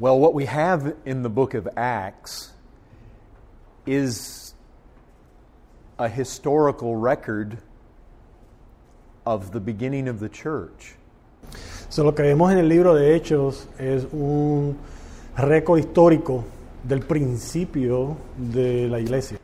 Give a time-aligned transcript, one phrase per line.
[0.00, 2.54] Well, what we have in the book of Acts
[3.84, 4.54] is
[5.98, 7.58] a historical record
[9.26, 10.94] of the beginning of the church.
[11.90, 14.78] So, lo que vemos en el libro de Hechos es un
[15.36, 16.44] récord histórico
[16.82, 19.38] del principio de la iglesia.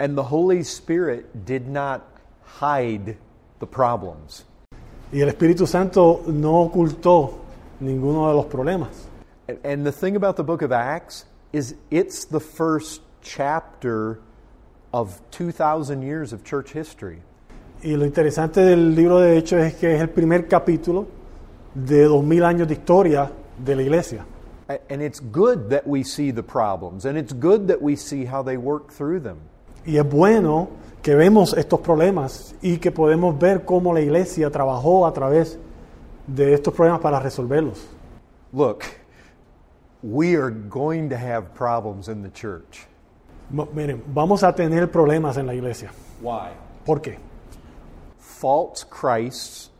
[0.00, 2.02] And the Holy Spirit did not
[2.42, 3.16] hide
[3.60, 4.44] the problems.
[5.12, 7.38] Y el Espíritu Santo no ocultó
[7.78, 9.13] ninguno de los problemas.
[9.48, 14.18] And- the thing about the book of Acts is it's the first chapter
[14.92, 17.22] of 2,000 years of church history.
[17.82, 21.06] Y lo interesante del libro de Hechos es que es el primer capítulo
[21.74, 24.24] de dos mil años de historia de la iglesia.
[24.88, 28.42] And it's good that we see the problems, and it's good that we see how
[28.42, 29.36] they work through them.
[29.84, 30.70] Y es bueno
[31.02, 35.58] que vemos estos problemas y que podemos ver cómo la iglesia trabajó a través
[36.26, 37.86] de estos problemas para resolverlos.
[38.54, 38.84] Look,
[40.04, 42.86] we are going to have problems in the church.
[43.50, 45.90] M- Miren, vamos a tener problemas en la iglesia.
[46.20, 46.50] Why?
[46.84, 47.18] ¿Por qué?
[48.18, 49.70] False Christs,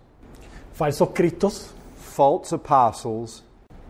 [0.75, 3.43] Falsos cristos, false apostles,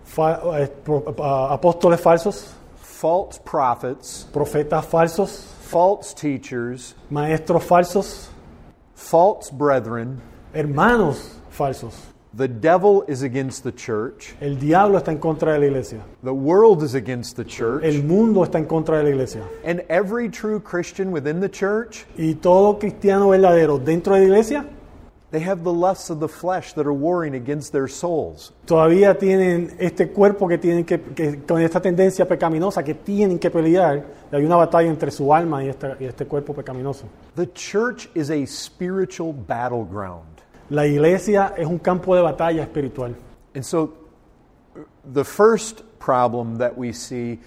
[0.04, 8.28] fa- eh, pro- ah, apóstoles falsos, false prophets, profetas falsos, false teachers, maestros falsos,
[8.94, 10.20] false brethren.
[10.52, 11.94] hermanos falsos.
[12.36, 14.34] The devil is against the church.
[14.40, 16.00] El diablo está en contra de la iglesia.
[16.24, 17.84] The world is against the church.
[17.84, 19.42] El mundo está en contra de la iglesia.
[19.64, 24.64] And every true Christian within the church, Y todo cristiano verdadero dentro de la iglesia
[25.30, 28.52] they have the lusts of the flesh that are warring against their souls.
[28.66, 33.50] todavía tienen este cuerpo que tienen que, que- con esta tendencia pecaminosa que tienen que
[33.50, 34.04] pelear.
[34.32, 37.06] Y hay una batalla entre su alma y este, y este cuerpo pecaminoso.
[37.34, 40.33] The church is a spiritual battleground.
[40.75, 43.14] La iglesia es un campo de batalla espiritual.
[43.55, 43.92] And so,
[45.05, 47.39] the first problem that we see,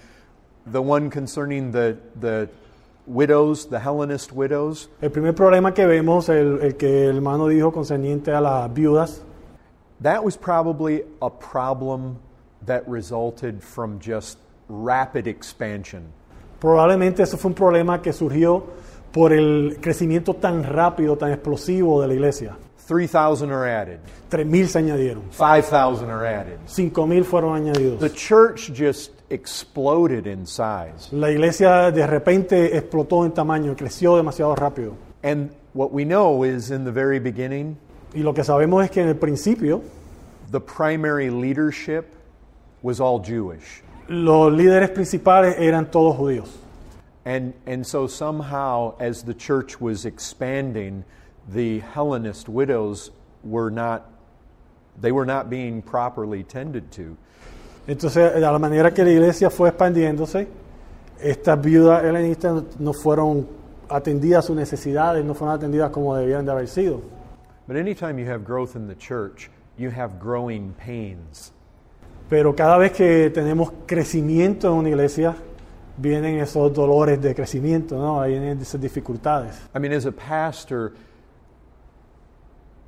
[0.64, 2.48] the one concerning the, the
[3.06, 7.70] widows, the Hellenist widows, El primer problema que vemos, el, el que el hermano dijo
[7.70, 9.20] concerniente a las viudas,
[10.00, 12.18] that was probably a problem
[12.64, 14.38] that resulted from just
[14.70, 16.14] rapid expansion.
[16.58, 18.64] probablemente eso fue un problema que surgió
[19.12, 22.56] por el crecimiento tan rápido, tan explosivo de la iglesia.
[22.88, 24.00] 3,000 are added,
[24.30, 26.58] 3.000 se añadieron, 5,000 are added.
[26.66, 28.00] 5.000 fueron añadidos.
[28.00, 31.12] The church just exploded in size.
[31.12, 34.94] La iglesia de repente explotó en tamaño, creció demasiado rápido.
[35.22, 37.76] And what we know is in the very beginning,
[38.14, 39.82] Y lo que sabemos es que en el principio
[40.50, 42.06] the primary leadership
[42.82, 43.82] was all Jewish.
[44.08, 46.48] los líderes principales eran todos judíos.
[47.26, 51.04] And, and so somehow, as the church was expanding,
[51.52, 53.10] the Hellenist widows
[53.42, 54.10] were not,
[55.00, 57.16] they were not being properly tended to.
[57.86, 60.46] Entonces, a la manera que la iglesia fue expandiéndose,
[61.20, 63.46] estas viudas helenistas no fueron
[63.88, 67.00] atendidas sus necesidades, no fueron atendidas como debían de haber sido.
[67.66, 71.52] But anytime you have growth in the church, you have growing pains.
[72.28, 75.34] Pero cada vez que tenemos crecimiento en una iglesia,
[75.96, 78.22] vienen esos dolores de crecimiento, ¿no?
[78.22, 79.58] Vienen esas dificultades.
[79.74, 80.92] I mean, as a pastor,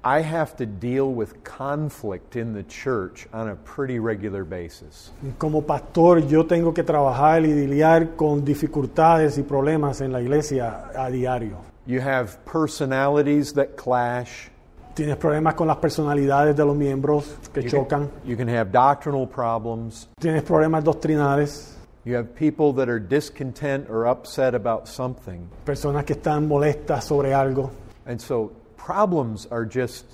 [0.03, 5.11] I have to deal with conflict in the church on a pretty regular basis.
[5.39, 10.91] Como pastor, yo tengo que trabajar y lidiar con dificultades y problemas en la iglesia
[10.97, 11.59] a diario.
[11.87, 14.49] You have personalities that clash.
[14.95, 18.09] Tienes problemas con las personalidades de los miembros que You chocan.
[18.09, 20.09] can, you can have doctrinal problems.
[20.19, 25.47] Tienes problemas doctrinales, You have people that are discontent or upset about something.
[25.67, 27.71] personas que están molestas sobre algo.
[28.07, 28.53] And so
[28.85, 30.07] problems are just,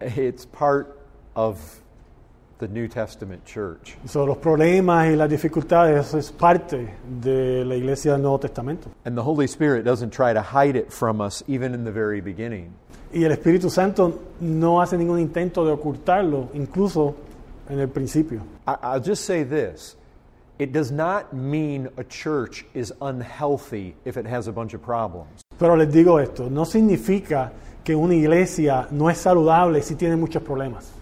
[0.00, 0.98] it's part
[1.34, 1.58] of
[2.58, 3.96] the New Testament church.
[4.06, 8.90] So, los problemas y las dificultades, es parte de la iglesia del Nuevo Testamento.
[9.04, 12.20] And the Holy Spirit doesn't try to hide it from us even in the very
[12.20, 12.72] beginning.
[13.12, 17.16] Y el Espíritu Santo no hace ningún intento de ocultarlo, incluso
[17.68, 18.42] en el principio.
[18.68, 19.96] I, I'll just say this.
[20.58, 25.42] It does not mean a church is unhealthy if it has a bunch of problems.
[25.58, 30.42] Pero les digo esto, no significa que una iglesia no es saludable si tiene muchos
[30.42, 30.92] problemas.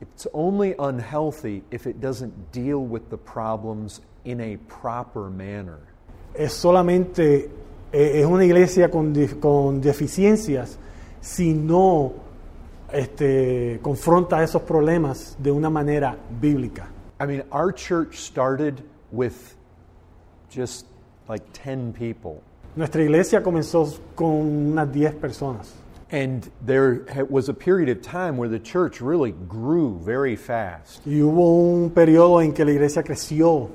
[0.00, 5.78] It's only unhealthy if it doesn't deal with the problems in a proper manner.
[6.34, 7.48] Es solamente,
[7.92, 10.78] eh, es una iglesia con, con deficiencias
[11.20, 12.12] si no
[12.92, 16.88] este, confronta esos problemas de una manera bíblica.
[17.18, 19.56] I mean, our church started with
[20.50, 20.86] just
[21.28, 22.42] like 10 people.
[22.76, 25.72] Nuestra iglesia comenzó con unas 10 personas.
[26.10, 31.04] And there was a period of time where the church really grew very fast.
[31.04, 33.68] Y hubo un periodo en que la iglesia creció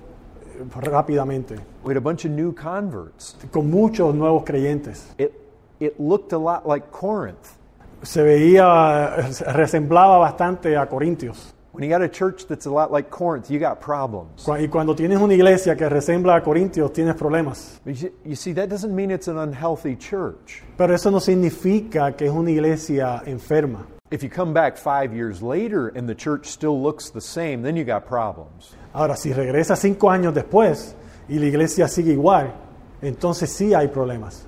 [0.70, 3.36] rápidamente, We had a bunch of new converts.
[3.52, 5.14] con muchos nuevos creyentes.
[5.18, 5.34] It,
[5.80, 7.58] it looked a lot like Corinth.
[8.04, 9.16] Se veía,
[9.54, 11.54] resemblaba bastante a Corintios.
[11.74, 14.46] When you got a church that's a lot like Corinth, you got problems.
[14.46, 17.80] Y cuando tienes una iglesia que resembla a Corintios, tienes problemas.
[17.86, 20.64] But you, you see, that doesn't mean it's an unhealthy church.
[20.78, 23.88] Pero eso no significa que es una iglesia enferma.
[24.12, 27.78] If you come back five years later and the church still looks the same, then
[27.78, 28.76] you got problems.
[28.94, 30.94] Ahora, si regresa cinco años después
[31.30, 32.54] y la iglesia sigue igual,
[33.02, 34.46] entonces sí hay problemas.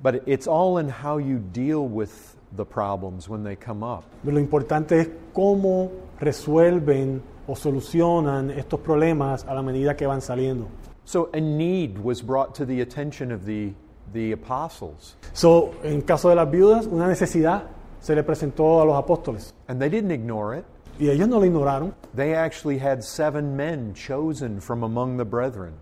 [0.00, 4.04] But it's all in how you deal with the problems when they come up.
[4.24, 10.66] Lo importante es cómo resuelven o solucionan estos problemas a la medida que van saliendo.
[11.04, 13.72] So a need was brought to the attention of the,
[14.12, 17.64] the apostles, So, en caso de las viudas, una necesidad
[18.00, 20.64] se le presentó a los apóstoles and they didn't ignore it.
[20.98, 21.94] y ellos no lo ignoraron.
[22.14, 25.74] They actually had seven men chosen from among the brethren.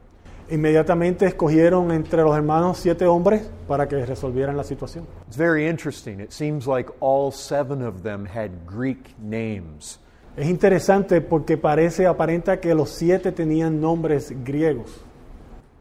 [0.50, 5.06] Inmediatamente escogieron entre los hermanos siete hombres para que resolvieran la situación.
[5.26, 6.20] It's very interesting.
[6.20, 10.00] It seems like all seven of them had Greek names.
[10.36, 14.90] Es interesante porque parece, aparenta que los siete tenían nombres griegos.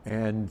[0.05, 0.49] And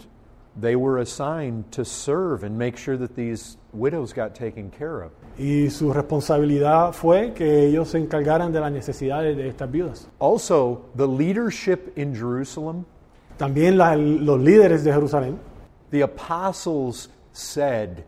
[0.61, 5.12] they were assigned to serve and make sure that these widows got taken care of.
[5.38, 10.08] Y su responsabilidad fue que ellos se encargaran de las necesidades de estas viudas.
[10.19, 12.85] Also, the leadership in Jerusalem,
[13.43, 15.37] También la- los líderes de Jerusalén,
[15.91, 18.05] the apostles said,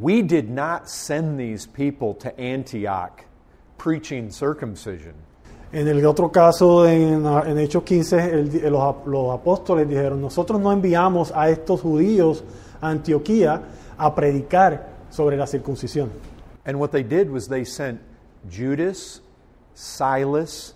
[0.00, 3.22] We did not send these people to Antioch
[3.76, 5.12] preaching circumcision.
[5.72, 10.58] en el otro caso, en, en Hechos 15, el- los, ap- los apóstoles dijeron, nosotros
[10.58, 12.42] no enviamos a estos judíos
[12.80, 13.60] a Antioquía
[13.98, 16.08] a predicar sobre la circuncisión.
[16.64, 18.00] And what they did was they sent
[18.50, 19.20] Judas,
[19.74, 20.74] Silas,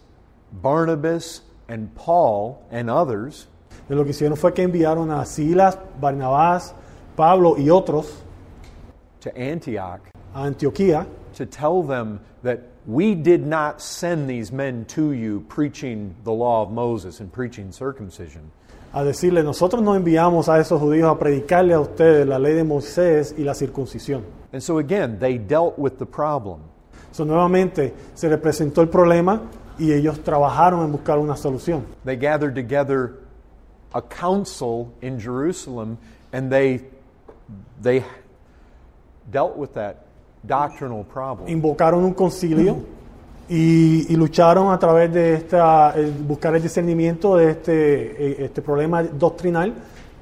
[0.53, 3.47] Barnabas, and Paul, and others
[3.91, 6.77] De lo que hicieron fue que enviaron a Silas, Barnabás,
[7.17, 8.23] Pablo y otros
[9.19, 10.01] to Antioch
[10.33, 16.15] a Antioquía to tell them that we did not send these men to you preaching
[16.23, 18.53] the law of Moses and preaching circumcision.
[18.93, 22.63] a decirle, nosotros no enviamos a esos judíos a predicarle a ustedes la ley de
[22.63, 24.23] Moisés y la circuncisión.
[24.53, 26.61] And so again, they dealt with the problem.
[27.11, 29.43] So, nuevamente se le presentó el problema
[29.81, 31.87] y ellos trabajaron en buscar una solución.
[32.05, 33.30] They gathered together
[33.95, 35.99] a council in Jerusalem
[36.33, 36.81] and they
[37.81, 38.05] they
[39.31, 40.07] dealt with that
[40.47, 41.49] doctrinal problem.
[41.49, 42.85] Invocaron un concilio
[43.49, 48.63] y, y lucharon a través de esta, el buscar el discernimiento de este, eh, este
[48.63, 49.75] problema doctrinal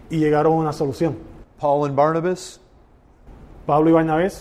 [0.08, 1.16] y llegaron a una solución.
[1.58, 2.60] Paul and Barnabas,
[3.66, 4.32] Pablo y Barnabé,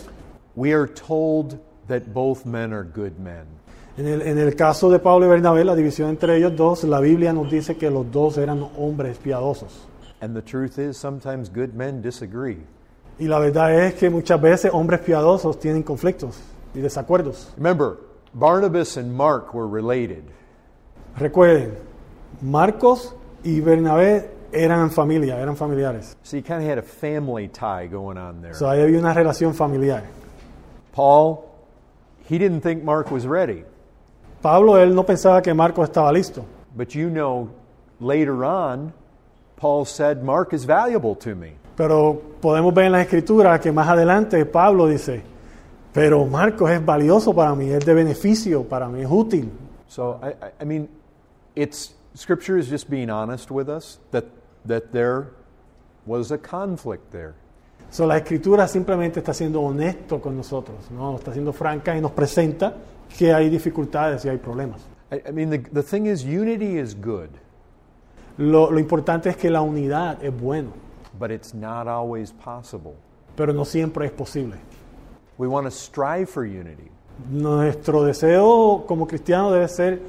[0.56, 1.58] we are told
[1.88, 3.57] that both men are good men.
[3.98, 7.00] En el, en el caso de Pablo y Bernabé, la división entre ellos dos, la
[7.00, 9.88] Biblia nos dice que los dos eran hombres piadosos.
[10.20, 12.58] And the truth is sometimes good men disagree.
[13.18, 16.38] Y la verdad es que muchas veces hombres piadosos tienen conflictos
[16.74, 17.52] y desacuerdos.
[17.56, 17.98] Remember,
[18.32, 20.22] Barnabas and Mark were related.
[21.18, 21.76] Recuerden,
[22.40, 26.16] Marcos y Bernabé eran familia, eran familiares.
[26.22, 28.52] So you kind of had a family tie going on there.
[28.52, 30.04] O sea, ahí había una relación familiar.
[30.92, 31.44] Paul,
[32.28, 33.64] he didn't think Mark was ready.
[34.40, 36.44] Pablo, él no pensaba que Marcos estaba listo.
[36.76, 37.48] But you know,
[38.00, 38.92] later on,
[39.56, 41.54] Paul said, Mark is valuable to me.
[41.76, 45.22] Pero podemos ver en las escrituras que más adelante Pablo dice,
[45.92, 49.50] pero Marcos es valioso para mí, es de beneficio para mí, es útil.
[49.88, 50.88] So, I, I- I mean,
[51.56, 54.24] it's, Scripture is just being honest with us that,
[54.66, 55.28] that there
[56.06, 57.34] was a conflict there.
[57.90, 61.16] So, la escritura simplemente está siendo honesto con nosotros, ¿no?
[61.16, 62.74] está siendo franca y nos presenta
[63.16, 64.80] que hay dificultades y hay problemas.
[65.10, 67.30] I, I mean, the, the thing is, unity is good,
[68.36, 70.72] Lo, lo importante es que la unidad es bueno,
[71.18, 72.94] but it's not always possible.
[73.36, 74.56] pero no siempre es posible.
[75.38, 76.90] We want to strive for unity.
[77.30, 80.00] Nuestro deseo como cristiano debe ser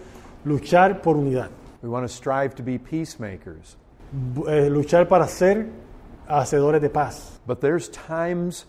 [0.46, 1.50] luchar por unidad,
[1.82, 3.78] We want to strive to be peacemakers.
[4.12, 5.68] bu- eh, luchar para ser
[6.28, 7.40] hacedores de paz.
[7.48, 8.66] But there's times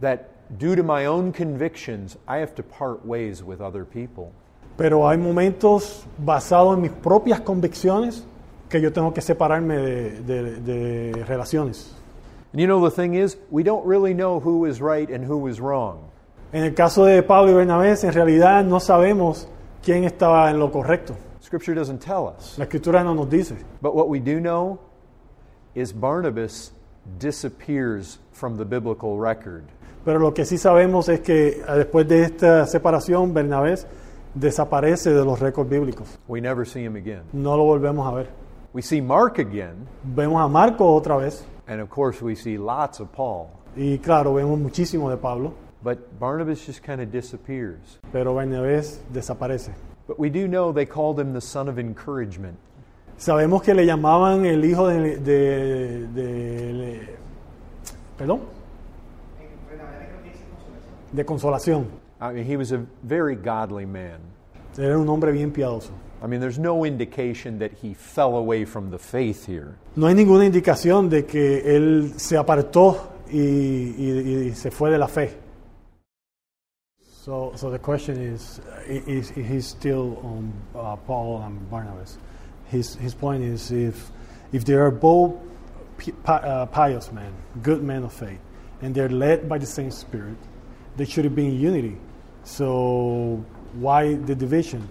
[0.00, 4.32] that, due to my own convictions, I have to part ways with other people.
[4.76, 8.24] Pero hay momentos basados en mis propias convicciones
[8.68, 10.60] que yo tengo que separarme de, de-
[11.12, 11.92] de relaciones.
[12.52, 15.46] And you know, the thing is, we don't really know who is right and who
[15.48, 16.10] is wrong.
[16.52, 19.46] En el caso de Pablo y Bernabé, en realidad no sabemos
[19.82, 21.16] quién estaba en lo correcto.
[21.42, 22.56] Scripture doesn't tell us.
[22.58, 23.56] La escritura no nos dice.
[23.82, 24.78] But what we do know
[25.74, 26.72] is Barnabas
[27.18, 29.64] disappears from the biblical record.
[30.04, 33.76] Pero lo que sí sabemos es que eh, después de esta separación, Bernabé
[34.34, 36.18] desaparece de los récords bíblicos.
[36.28, 37.22] We never see him again.
[37.32, 38.28] No lo volvemos a ver.
[38.74, 43.00] We see Mark again, Vemos a Marco otra vez and of course, we see lots
[43.00, 43.46] of Paul.
[43.76, 48.00] y claro, vemos muchísimo de Pablo, But Barnabas just kind of disappears.
[48.12, 48.82] pero Bernabé
[49.12, 49.70] desaparece.
[50.08, 52.56] But we do know they called him the son of encouragement.
[53.16, 57.08] Sabemos que le llamaban el hijo de, de- de-
[58.18, 58.40] perdón,
[61.14, 61.86] de consolación.
[62.20, 64.18] I mean, he was a very godly man.
[64.78, 65.90] Era un hombre bien piadoso.
[66.22, 69.76] I mean, there's no indication that he fell away from the faith here.
[69.94, 72.96] No hay ninguna indicación de que él se apartó
[73.30, 75.36] y, y- y se fue de la fe.
[77.24, 82.18] So, so the question is, is, is he still on uh, Paul and Barnabas?
[82.66, 84.10] His, his point is, if,
[84.52, 85.34] if they are both
[86.26, 88.40] uh, pious men, good men of faith,
[88.82, 90.36] and they're led by the same Spirit,
[90.96, 91.96] they should be in unity.
[92.44, 94.88] So why the division,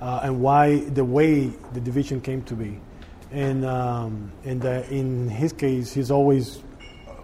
[0.00, 2.80] uh, and why the way the division came to be?
[3.32, 6.62] And um, and uh, in his case, he's always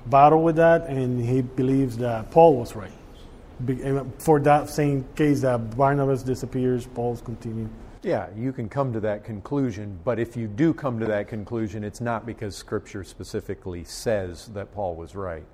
[0.07, 2.93] battled with that, and he believes that Paul was right.
[4.19, 7.69] For that same case, that Barnabas disappears, Paul's continue.
[8.03, 11.85] Yeah, you can come to that conclusion, but if you do come to that conclusion,
[11.85, 15.45] it's not because Scripture specifically says that Paul was right.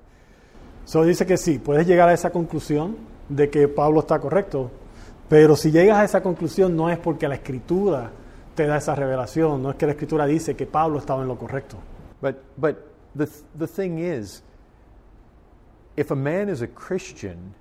[0.89, 2.97] So dice que sí, puedes llegar a esa conclusión
[3.29, 4.71] de que Pablo está correcto,
[5.29, 8.11] pero si llegas a esa conclusión no es porque la escritura
[8.55, 11.37] te da esa revelación, no es que la escritura dice que Pablo estaba en lo
[11.37, 11.77] correcto.
[12.23, 12.77] But, but
[13.15, 14.43] the, th- the thing is,
[15.99, 17.53] if a man is a Christian,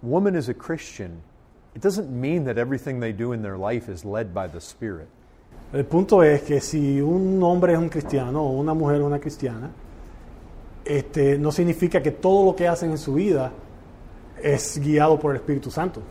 [0.00, 1.20] woman is a Christian,
[1.74, 5.08] it doesn't mean that everything they do in their life is led by the Spirit.
[5.74, 9.18] El punto es que si un hombre es un cristiano o una mujer es una
[9.18, 9.70] cristiana,
[10.86, 13.52] este, no significa que todo lo que hacen en su vida
[14.42, 16.02] es guiado por el Espíritu Santo.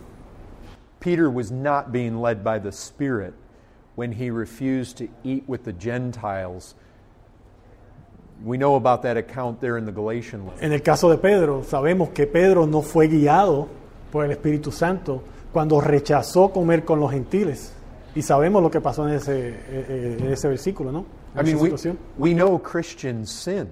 [1.00, 3.34] Peter was not being led by the Spirit
[3.96, 6.75] when he refused to eat with the Gentiles.
[8.44, 10.50] We know about that account there in the Galatian.
[10.60, 13.70] En el caso de Pedro, sabemos que Pedro no fue guiado
[14.12, 15.22] por el Espíritu Santo
[15.53, 17.72] cuando rechazó comer con los gentiles.
[18.13, 21.05] Y sabemos lo que pasó en ese, eh, eh, en ese versículo, ¿no?
[21.36, 21.72] En I mean, we,
[22.17, 23.67] we know Christians sin.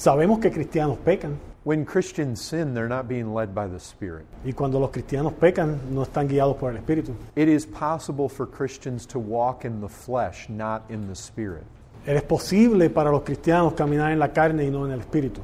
[0.00, 1.38] Sabemos que cristianos pecan.
[1.62, 4.24] When Christians sin, they're not being led by the Spirit.
[4.46, 7.14] Y cuando los cristianos pecan, no están guiados por el Espíritu.
[7.36, 11.64] It is possible for Christians to walk in the flesh, not in the Spirit.
[12.06, 15.42] Es posible para los cristianos caminar en la carne y no en el Espíritu.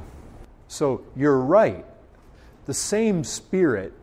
[0.67, 1.85] So you're right.
[2.65, 3.93] The same Spirit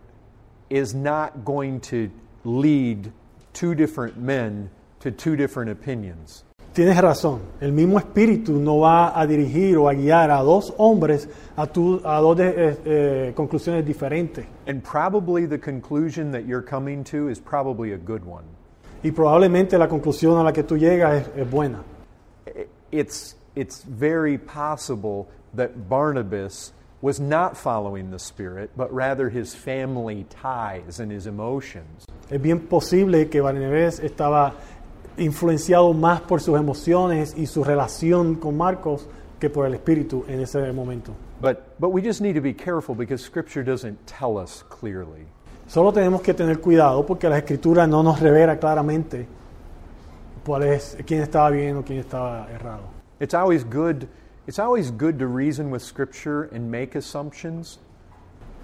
[0.71, 2.13] is not going to
[2.45, 3.11] lead
[3.55, 4.71] two different men
[5.01, 6.45] to two different opinions.
[6.75, 11.29] Tienes razón, el mismo espíritu no va a dirigir o a guiar a dos hombres
[11.57, 14.45] a, tu- a dos de- eh, eh, conclusiones diferentes.
[14.67, 18.43] And probably the conclusion that you're coming to is probably a good one.
[19.05, 21.85] Y probablemente la conclusión a la que tú llegas es, es buena.
[22.91, 30.25] It's, it's very possible that Barnabas was not following the Spirit, but rather his family
[30.43, 32.07] ties and his emotions.
[32.31, 34.55] Es bien posible que Barnabés estaba
[35.17, 40.41] influenciado más por sus emociones y su relación con Marcos que por el espíritu en
[40.41, 41.15] ese momento.
[41.41, 45.27] But, but we just need to be careful because Scripture doesn't tell us clearly.
[45.67, 49.27] Solo tenemos que tener cuidado porque la escritura no nos revela claramente
[50.45, 52.83] cuál es, quién estaba bien o quién estaba errado.
[53.21, 54.09] It's always good,
[54.47, 57.79] it's always good to reason with Scripture and make assumptions.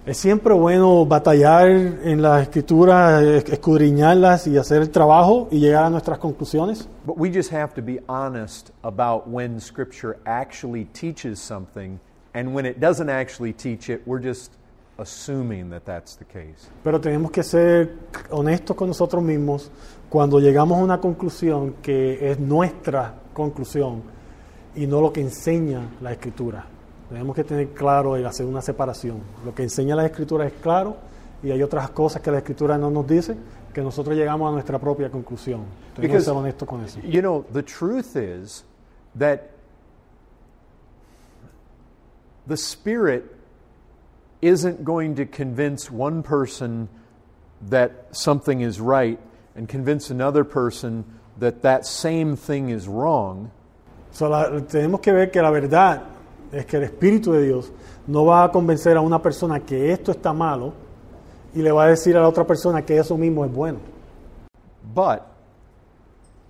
[0.03, 5.85] Es siempre bueno batallar en la escritura, eh, escudriñarlas y hacer el trabajo y llegar
[5.85, 6.89] a nuestras conclusiones.
[7.05, 11.99] But we just have to be honest about when Scripture actually teaches something,
[12.33, 14.53] and when it doesn't actually teach it, we're just
[14.97, 16.67] assuming that that's the case.
[16.83, 17.99] Pero tenemos que ser
[18.31, 19.69] honestos con nosotros mismos
[20.09, 24.01] cuando llegamos a una conclusión que es nuestra conclusión
[24.75, 26.65] y no lo que enseña la escritura.
[27.11, 29.19] Tenemos que tener claro y hacer una separación.
[29.43, 30.95] Lo que enseña la escritura es claro
[31.43, 33.35] y hay otras cosas que la escritura no nos dice
[33.73, 35.65] que nosotros llegamos a nuestra propia conclusión.
[35.93, 37.01] Tenemos que ser honestos con eso.
[37.01, 38.63] You know, the truth is
[39.19, 39.41] that
[42.47, 43.25] the Spirit
[44.41, 46.87] isn't going to convince one person
[47.69, 49.19] that something is right
[49.57, 51.03] and convince another person
[51.37, 53.51] that that same thing is wrong.
[54.11, 56.03] So, la- tenemos que ver que la verdad
[56.51, 57.71] es que el Espíritu de Dios
[58.07, 60.73] no va a convencer a una persona que esto está malo
[61.53, 63.79] y le va a decir a la otra persona que eso mismo es bueno.
[64.93, 65.23] But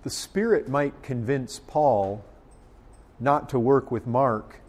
[0.02, 2.20] the Spirit might convince Paul
[3.20, 4.62] not to work with Mark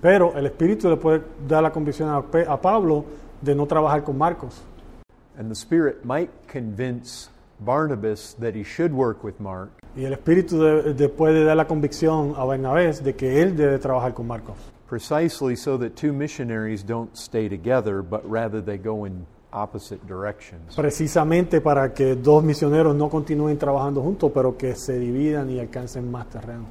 [0.00, 3.04] Pero el Espíritu le puede dar la convicción a, Pe- a Pablo
[3.42, 4.60] de no trabajar con Marcos.
[5.36, 10.60] And the Spirit might convince Barnabas that he should work with Mark, Y el Espíritu
[10.62, 14.56] de- de- puede dar la convicción a Bernabé de que él debe trabajar con Marcos.
[14.88, 20.74] precisely so that two missionaries don't stay together, but rather they go in opposite directions.
[20.76, 26.10] Precisamente para que dos misioneros no continúen trabajando juntos, pero que se dividan y alcancen
[26.10, 26.64] más terreno.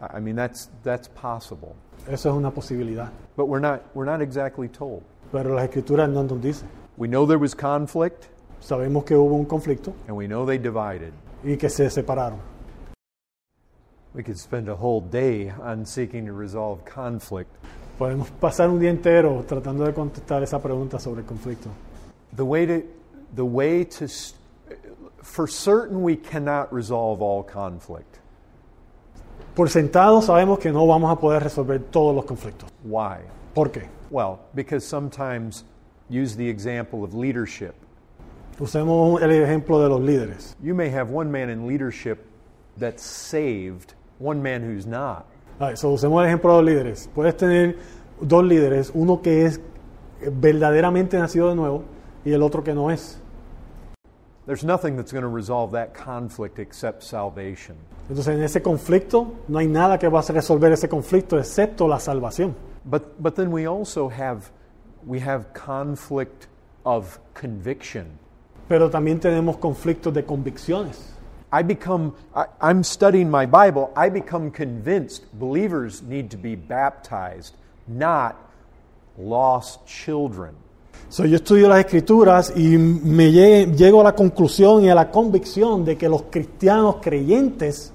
[0.00, 1.74] I I mean, that's, that's possible.
[2.08, 3.10] Eso es una posibilidad.
[3.36, 5.02] But we're not, we're not exactly told.
[5.30, 6.68] Pero las escrituras no nos dicen.
[6.96, 8.24] We know there was conflict,
[8.60, 11.12] Sabemos que hubo un conflicto and we know they divided.
[11.44, 12.38] y que se separaron.
[14.14, 17.50] We could spend a whole day on seeking to resolve conflict.
[17.98, 21.70] Podemos pasar un día entero tratando de contestar esa pregunta sobre el conflicto.
[22.34, 22.82] The way to,
[23.34, 24.08] the way to,
[25.22, 28.18] for certain, we cannot resolve all conflict.
[29.54, 32.70] Por sentado sabemos que no vamos a poder resolver todos los conflictos.
[32.84, 33.18] Why?
[33.54, 33.88] ¿Por qué?
[34.10, 35.64] Well, because sometimes,
[36.08, 37.74] use the example of leadership.
[38.58, 40.54] Usemos el ejemplo de los líderes.
[40.62, 42.26] You may have one man in leadership
[42.76, 45.26] that's saved, one man who's not.
[45.58, 47.10] Ah, so, usemos el ejemplo de los líderes.
[47.14, 47.76] Puedes tener
[48.20, 49.60] dos líderes, uno que es
[50.20, 51.84] verdaderamente nacido de nuevo
[52.24, 53.18] y el otro que no es.
[54.46, 57.76] There's nothing that's going to resolve that conflict except salvation.
[58.08, 62.00] Entonces en ese conflicto no hay nada que va a resolver ese conflicto excepto la
[62.00, 62.54] salvación.
[62.84, 64.50] But, but then we also have,
[65.06, 66.48] we have conflict
[66.84, 68.18] of conviction.
[68.68, 71.11] Pero también tenemos conflictos de convicciones.
[71.52, 77.54] I become, I, I'm studying my Bible, I become convinced believers need to be baptized,
[77.86, 78.36] not
[79.18, 80.54] lost children.
[81.10, 85.10] So, yo estudio las escrituras y me llegue- llego a la conclusión y a la
[85.10, 87.92] convicción de que los cristianos creyentes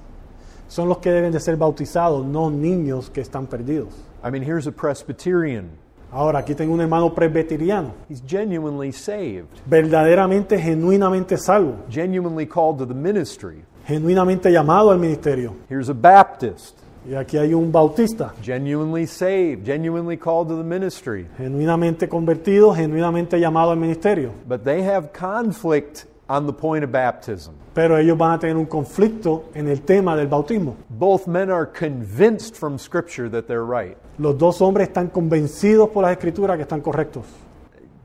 [0.68, 3.88] son los que deben de ser bautizados, no niños que están perdidos.
[4.22, 5.70] I mean, here's a Presbyterian.
[6.10, 12.86] Ahora, aquí tengo un hermano presbiteriano, He's genuinely saved, verdaderamente, genuinamente salvo, genuinely called to
[12.86, 13.62] the ministry.
[13.86, 15.54] genuinamente llamado al ministerio.
[15.68, 16.78] Here's a Baptist,
[17.08, 21.26] Y aquí hay un bautista, genuinely saved, genuinely called to the ministry.
[21.38, 24.32] genuinamente convertido, genuinamente llamado al ministerio.
[24.46, 27.54] But they have conflict on the point of baptism.
[27.74, 30.76] Pero ellos van a tener un conflicto en el tema del bautismo.
[30.90, 33.96] Both men are convinced from Scripture that they're right.
[34.18, 37.24] Los dos hombres están convencidos por las escrituras que están correctos.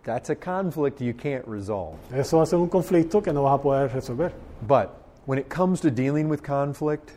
[0.04, 1.98] That's a conflict you can't resolve.
[2.14, 4.32] Eso va a ser un conflicto que no vas a poder resolver.
[4.68, 4.90] But
[5.26, 7.12] when it comes to dealing with conflict,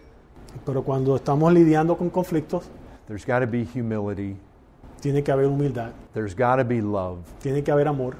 [0.64, 2.64] Pero cuando estamos lidiando con conflictos,
[3.06, 4.36] there's got to be humility,
[5.00, 8.16] tiene que haber humildad, there's got to be love, tiene que haber amor,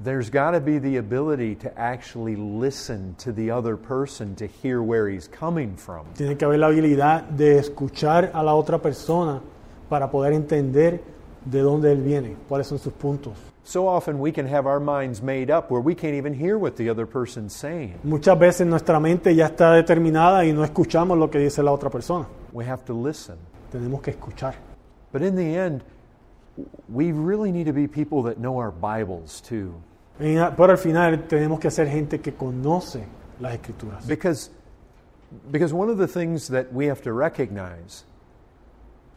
[0.00, 4.82] there's got to be the ability to actually listen to the other person to hear
[4.82, 6.06] where he's coming from.
[6.14, 9.40] tiene que haber la habilidad de escuchar a la otra persona
[9.88, 11.00] para poder entender
[11.44, 13.34] de dónde él viene, cuáles son sus puntos.
[13.66, 16.76] So often we can have our minds made up where we can't even hear what
[16.76, 17.98] the other person's saying.
[18.02, 21.88] Muchas veces nuestra mente ya está determinada y no escuchamos lo que dice la otra
[21.88, 22.26] persona.
[22.52, 23.36] We have to listen.
[23.72, 24.54] Tenemos que escuchar.
[25.12, 25.82] But in the end,
[26.88, 29.74] we really need to be people that know our Bibles too.
[30.18, 33.04] Pero al final tenemos que ser gente que conoce
[33.40, 34.06] las escrituras.
[34.06, 34.50] Because,
[35.50, 38.04] because one of the things that we have to recognize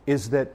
[0.07, 0.49] is that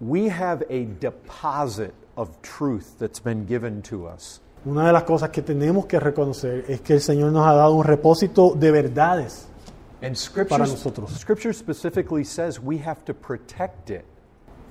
[0.00, 4.40] we have a deposit of truth that's been given to us.
[4.66, 7.74] Una de las cosas que tenemos que reconocer es que el Señor nos ha dado
[7.74, 9.46] un repósito de verdades.
[10.00, 11.10] And scripture, Para nosotros.
[11.18, 14.04] scripture specifically says we have to protect it.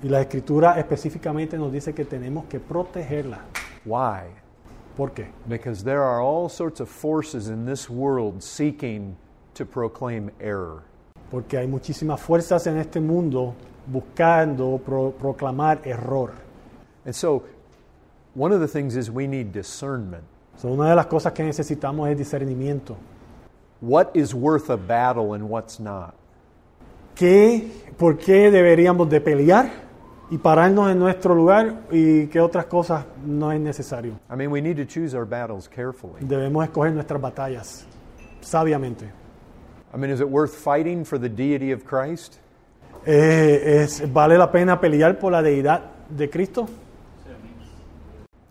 [0.02, 3.40] Y la escritura específicamente nos dice que tenemos que protegerla.
[3.84, 4.30] Why?
[4.96, 5.28] ¿Por qué?
[5.46, 9.16] Because there are all sorts of forces in this world seeking
[9.54, 10.82] to proclaim error.
[11.30, 13.54] Porque hay muchísimas fuerzas en este mundo
[13.86, 16.32] buscando pro- proclamar error.
[17.04, 17.42] And so,
[18.34, 20.24] one of the things is we need discernment.
[20.56, 22.96] So, una de las cosas que necesitamos es discernimiento.
[23.80, 26.14] What is worth a battle and what's not?
[27.14, 29.87] ¿Qué, ¿Por qué deberíamos de pelear
[30.30, 34.14] y pararnos en nuestro lugar y qué otras cosas no es necesario?
[34.30, 36.20] I mean, we need to choose our battles carefully.
[36.20, 37.86] Debemos escoger nuestras batallas
[38.40, 39.06] sabiamente.
[39.92, 42.38] I mean, is it worth fighting for the deity of Christ?
[43.06, 46.68] Eh, es- ¿Vale la pena pelear por la deidad de Cristo?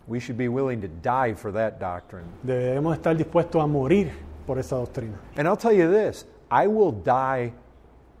[0.08, 2.24] We should be willing to die for that doctrine.
[2.42, 4.10] Debemos estar dispuestos a morir
[4.46, 5.18] por esa doctrina.
[5.36, 7.52] And I'll tell you this I will die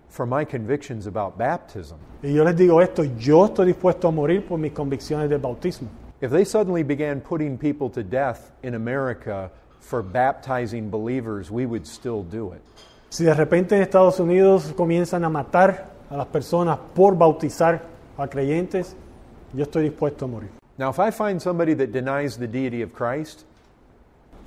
[0.08, 1.96] for my convictions about baptism.
[2.22, 5.88] Y yo les digo esto, yo estoy dispuesto a morir por mis convicciones del bautismo.
[6.20, 11.86] If they suddenly began putting people to death in America for baptizing believers, we would
[11.86, 12.62] still do it.
[13.10, 17.82] Si de repente en Estados Unidos comienzan a matar a las personas por bautizar
[18.16, 18.96] a creyentes,
[19.54, 20.50] yo estoy dispuesto a morir.
[20.76, 23.44] Now, if I find somebody that denies the deity of Christ,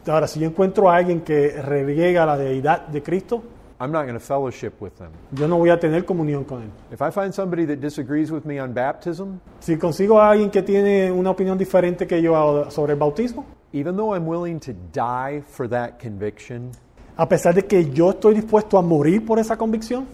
[0.08, 3.43] Ahora, si yo encuentro a alguien que reniega la deidad de Cristo,
[3.82, 5.12] I'm not going to fellowship with them.
[5.34, 6.70] yo no voy a tener comunión con él.
[6.91, 10.62] If I find somebody that disagrees with me on baptism, Si consigo a alguien que
[10.62, 15.41] tiene una opinión diferente que yo sobre el bautismo, even though I'm willing to die
[15.41, 16.72] for that conviction,
[17.17, 20.06] a pesar de que yo estoy dispuesto a morir por esa convicción,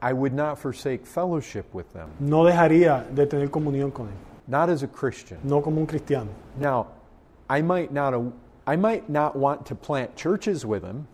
[0.00, 4.14] I would not forsake fellowship with them, no dejaría de tener comunión con él,
[4.48, 5.38] not as a Christian.
[5.44, 6.30] no como un cristiano.
[6.58, 6.86] Now,
[7.50, 8.14] I might not
[8.66, 11.06] I might not want to plant churches with him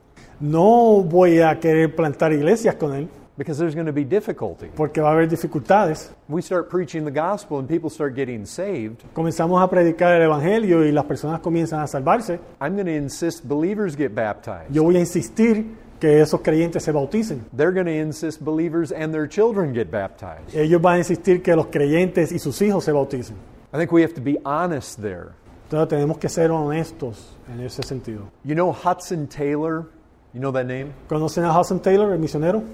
[0.42, 4.66] No voy a querer plantar iglesias con él, because there's going to be difficulty.
[4.74, 6.10] porque va a haber dificultades.
[6.28, 9.04] We start preaching the gospel and people start getting saved.
[9.14, 12.40] Comenzamos a predicar el Evangelio y las personas comienzan a salvarse.
[12.60, 14.72] I'm going to insist believers get baptized.
[14.74, 17.44] Yo voy a insistir que esos creyentes se bauticen.
[17.56, 20.54] They're going to insist believers and their children get baptized.
[20.54, 23.36] Ellos van a insistir que los creyentes y sus hijos se bauticen.
[23.72, 25.34] I think we have to be honest there.
[25.70, 28.24] Entonces tenemos que ser honestos en ese sentido.
[28.44, 29.86] You know Hudson Taylor?
[30.34, 30.94] You know that name?
[31.08, 32.66] ¿Conocen a Hudson Taylor, el misionero?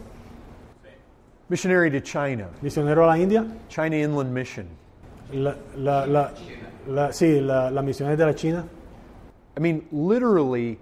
[1.49, 3.51] Missionary to China, Misionero a la India.
[3.69, 4.69] China Inland Mission.
[5.33, 6.31] La, la, la,
[6.87, 8.69] la- sí, la, la misiones de la China.
[9.57, 10.79] I mean, literally,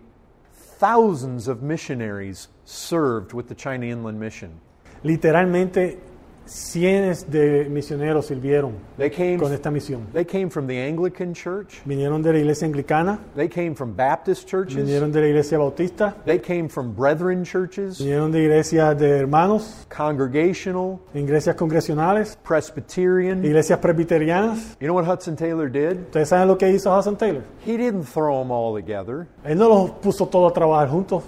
[0.79, 4.61] thousands of missionaries served with the China Inland Mission.
[5.05, 5.99] Literalmente,
[6.47, 10.07] cientos de misioneros sirvieron They came, con esta misión.
[10.13, 14.49] they came from the Anglican Church, Vinieron de la iglesia anglicana, they came from Baptist
[14.49, 19.19] churches, vinieron de la iglesia bautista, they came from Brethren churches, vinieron de iglesias de
[19.19, 23.45] hermanos, Congregational, iglesias congregacionales, Presbyterian.
[23.45, 24.77] iglesias presbiterianas.
[24.81, 26.01] You know what Hudson Taylor did?
[26.07, 27.43] ¿Ustedes saben lo que hizo Hudson Taylor?
[27.65, 29.27] He didn't throw them all together.
[29.45, 31.23] Él no los puso todos a trabajar juntos.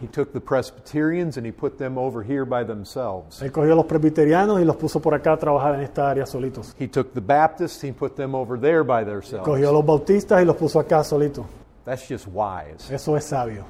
[0.00, 3.40] He took the Presbyterians and he put them over here by themselves.
[3.40, 6.26] Él cogió a los presbiterianos y los puso por acá a trabajar en esta área
[6.26, 6.74] solitos.
[6.78, 9.46] He took the Baptists, he put them over there by themselves.
[9.46, 11.46] Cogió a los bautistas y los puso acá solitos.
[11.86, 12.90] That's just wise.
[12.90, 13.64] Eso es sabio.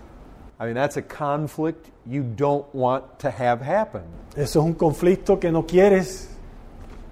[0.58, 4.02] I mean, that's a conflict you don't want to have happen.
[4.34, 6.28] Eso es un conflicto que no quieres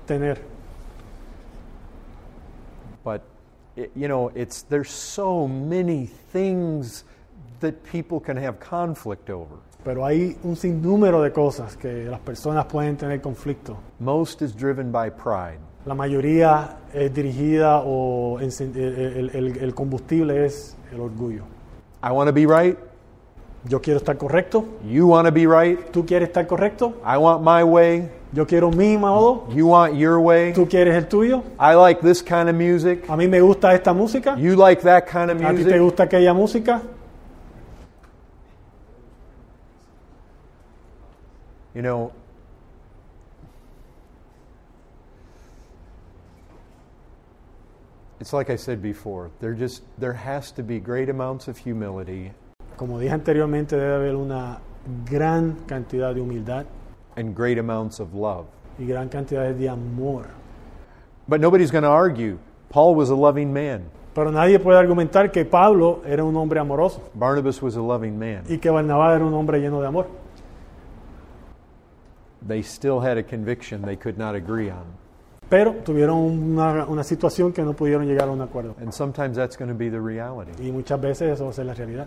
[0.06, 0.38] tener.
[3.04, 3.22] But
[3.94, 7.04] you know, it's there's so many things
[7.60, 9.56] that people can have conflict over.
[9.84, 13.76] Pero hay un sinnúmero de cosas que las personas pueden tener conflicto.
[14.00, 15.58] Most is driven by pride.
[15.84, 21.42] La mayoría es dirigida o encen- el, el- el combustible es el orgullo.
[22.02, 22.78] I want to be right.
[23.66, 25.90] Yo quiero estar correcto, You want to be right.
[25.90, 28.10] tú quieres estar correcto, I want my way.
[28.32, 30.52] yo quiero mi modo, You want your way.
[30.52, 31.42] tú quieres el tuyo.
[31.58, 33.04] I like this kind of music.
[33.08, 35.80] A mí me gusta esta música, You like that kind of a ti te music.
[35.80, 36.82] gusta aquella música.
[41.74, 42.12] You know,
[48.20, 49.30] it's like I said before.
[49.40, 52.32] There just there has to be great amounts of humility
[52.76, 54.60] Como dije anteriormente, debe haber una
[55.08, 56.66] gran cantidad de humildad
[57.16, 58.46] and great amounts of love.
[58.78, 60.26] y gran cantidad de amor.
[61.28, 62.38] But nobody's going to argue.
[62.70, 63.88] Paul was a loving man.
[64.14, 68.44] Pero nadie puede argumentar que Pablo era un hombre amoroso Barnabas was a loving man.
[68.48, 70.06] y que Barnabás era un hombre lleno de amor.
[72.46, 74.84] They still had a conviction they could not agree on.
[75.48, 78.74] Pero tuvieron una, una situación que no pudieron llegar a un acuerdo.
[78.80, 80.52] And sometimes that's going to be the reality.
[80.62, 82.06] Y muchas veces eso va a ser la realidad.